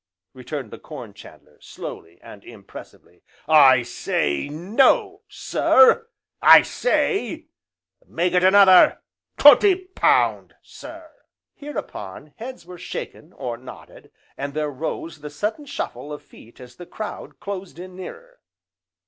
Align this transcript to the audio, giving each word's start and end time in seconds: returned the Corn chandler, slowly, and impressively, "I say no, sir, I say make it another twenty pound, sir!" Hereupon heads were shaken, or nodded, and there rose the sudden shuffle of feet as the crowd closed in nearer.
returned 0.33 0.71
the 0.71 0.79
Corn 0.79 1.13
chandler, 1.13 1.57
slowly, 1.61 2.19
and 2.23 2.43
impressively, 2.43 3.21
"I 3.47 3.83
say 3.83 4.49
no, 4.49 5.21
sir, 5.27 6.07
I 6.41 6.63
say 6.63 7.49
make 8.07 8.33
it 8.33 8.43
another 8.43 9.03
twenty 9.37 9.75
pound, 9.75 10.55
sir!" 10.63 11.11
Hereupon 11.53 12.33
heads 12.37 12.65
were 12.65 12.79
shaken, 12.79 13.31
or 13.33 13.57
nodded, 13.59 14.09
and 14.37 14.55
there 14.55 14.71
rose 14.71 15.21
the 15.21 15.29
sudden 15.29 15.67
shuffle 15.67 16.11
of 16.11 16.23
feet 16.23 16.59
as 16.59 16.77
the 16.77 16.87
crowd 16.87 17.39
closed 17.39 17.77
in 17.77 17.95
nearer. 17.95 18.39